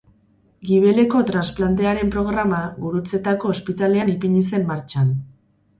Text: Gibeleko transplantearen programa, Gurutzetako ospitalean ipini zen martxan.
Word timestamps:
Gibeleko 0.69 1.21
transplantearen 1.27 2.09
programa, 2.17 2.63
Gurutzetako 2.87 3.53
ospitalean 3.57 4.15
ipini 4.19 4.45
zen 4.51 4.69
martxan. 4.73 5.19